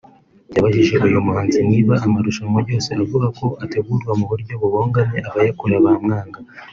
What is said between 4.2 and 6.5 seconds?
buryo bubogamye abayakora bamwanga